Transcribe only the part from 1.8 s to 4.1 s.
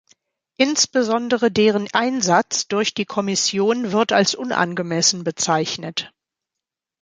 Einsatz durch die Kommission